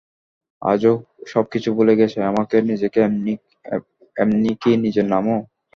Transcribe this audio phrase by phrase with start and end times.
[0.61, 0.93] আজ ও
[1.27, 2.99] সবকিছু ভুলে গেছে, আমাকে, নিজেকে
[4.15, 5.37] এমনকি নিজের নামও।